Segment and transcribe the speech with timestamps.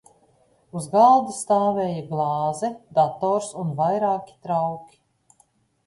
[0.79, 5.03] Uz galda stāvēja glāze, dators un vairāki trauki.